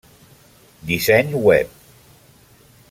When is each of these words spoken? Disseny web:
Disseny 0.91 1.29
web: 1.35 1.69